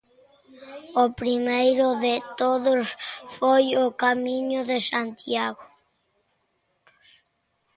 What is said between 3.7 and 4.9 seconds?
o camiño de